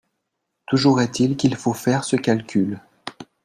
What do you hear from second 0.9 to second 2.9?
est-il qu’il faut faire ce calcul.